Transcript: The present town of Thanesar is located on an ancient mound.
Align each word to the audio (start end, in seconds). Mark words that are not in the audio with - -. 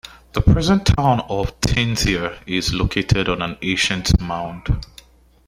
The 0.33 0.41
present 0.41 0.87
town 0.87 1.19
of 1.29 1.61
Thanesar 1.61 2.35
is 2.47 2.73
located 2.73 3.29
on 3.29 3.43
an 3.43 3.55
ancient 3.61 4.19
mound. 4.19 4.75